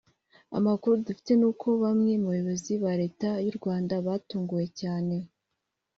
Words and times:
Amakuru 0.57 0.93
dufite 1.07 1.31
n’uko 1.39 1.67
bamwe 1.83 2.11
mu 2.21 2.27
bayobozi 2.31 2.71
ba 2.83 2.91
Leta 3.01 3.29
y’u 3.45 3.55
Rwanda 3.59 3.93
batunguwe 4.05 4.65
cyane 4.79 5.15